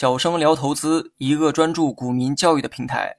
[0.00, 3.16] 小生聊投资，一个专注股民教育的平台。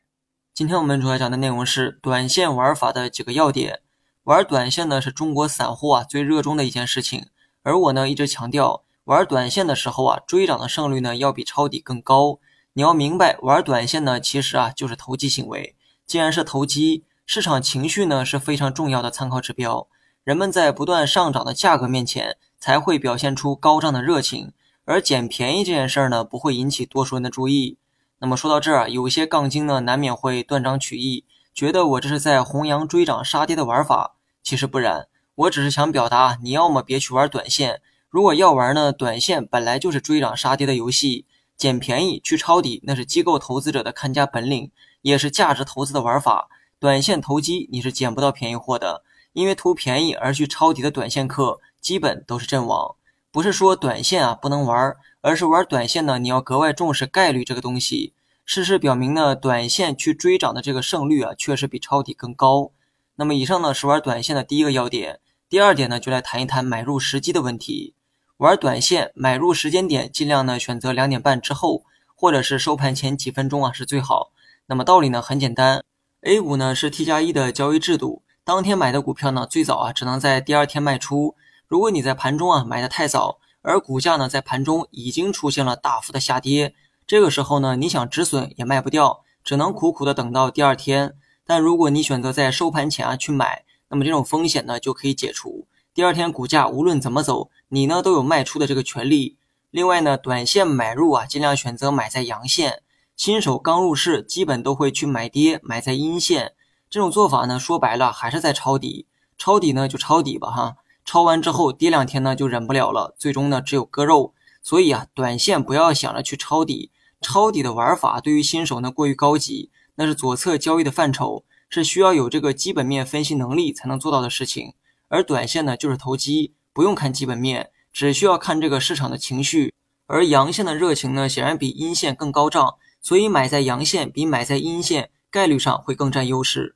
[0.54, 3.82] 今天我们主要讲的内容是短线玩法的几个要点。
[4.24, 7.26] 玩短线呢是中国散户啊最热衷的一件事情，
[7.64, 12.40] 而我呢一直强调，玩短线的时候啊，追涨的胜率呢要比抄底更高。
[12.72, 15.76] 你要明白，玩短线呢其实啊就是投机行为。
[16.08, 19.90] 既然是投机，市场情绪呢是非常重要的参考指标。
[20.24, 24.54] 人们在不断上涨的价格面前，才会表现出高涨的热情。
[24.90, 27.78] 而捡便宜这件事儿呢，不会引起多数人的注意。
[28.18, 34.16] 那么说到这儿，有些杠精呢，难免会断章取义，觉得我这是在弘扬追涨杀跌的玩法。
[34.42, 44.72] 其实不然，我只是想表达，你要么别去玩短线，如果要玩呢，短线本来就是追涨杀跌的游戏，捡便宜去抄底，那是机构投资者的看家本领，
[45.04, 46.50] 也是价值投资的玩法。
[46.80, 52.96] 短线投机你是捡不到便宜货的，因为图便宜而去抄底的短线客，基本都是阵亡。
[53.32, 58.14] 不是说短线啊不能玩，而是玩短线呢，你要格外重视概率这个东西。
[58.44, 62.72] 事实表明呢，短线去追涨的这个胜率啊，确实比抄底更高。
[63.18, 67.94] 那么以上呢是玩短线的第一个要点，第二点呢就来谈一谈买入时机的问题。
[68.38, 71.84] 玩短线买入时间点尽量呢选择两点半之后，
[72.16, 74.32] 或者是收盘前几分钟啊是最好。
[74.66, 75.84] 那么道理呢很简单
[76.22, 81.36] ，A 股呢是 T 加一的交易制度，当天买的股票呢最早啊只能在第二天卖出。
[81.70, 86.74] 如果你在盘中啊买的太早，而股价呢在盘中已经出现了大幅的下跌，
[87.06, 91.16] 这个时候呢你想止损也卖不掉，只能苦苦的等到第二天。
[91.46, 95.68] 但如果你选择在收盘前啊去买，那么这种风险呢就可以解除。
[95.94, 99.38] 第二天股价无论怎么走，你呢都有卖出的这个权利。
[99.70, 102.82] 另外呢，短线买入啊尽量选择买在阳线，
[103.16, 106.54] 新手刚入市基本都会去买跌，买在阴线。
[106.90, 109.06] 这种做法呢说白了还是在抄底，
[109.38, 110.76] 抄底呢就抄底吧哈。
[111.06, 114.34] 抄完之后跌两天呢就忍不了了，最终呢只有割肉。
[114.62, 116.92] 所以啊，短线不要想着去抄底，
[117.22, 124.74] 抄底的玩法对于新手呢过于高级，那是左侧交易的范畴，是需要有这个基本面分析能力才能做到的事情。
[125.08, 129.74] 而短线呢就是投机，不用看基本面，只需要看这个市场的情绪。
[130.06, 136.76] 而阳线的热情呢显然比阴线更高涨，所以买在阳线比买在阴线概率上会更占优势。